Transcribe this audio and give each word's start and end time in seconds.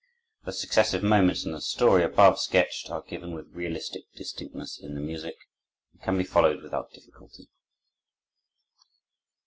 The 0.45 0.51
successive 0.51 1.03
moments 1.03 1.45
in 1.45 1.51
the 1.51 1.61
story 1.61 2.03
above 2.03 2.39
sketched 2.39 2.89
are 2.89 3.03
given 3.03 3.35
with 3.35 3.53
realistic 3.53 4.11
distinctness 4.15 4.79
in 4.81 4.95
the 4.95 4.99
music, 4.99 5.35
and 5.93 6.01
can 6.01 6.17
be 6.17 6.23
followed 6.23 6.63
without 6.63 6.91
difficulty. 6.91 7.49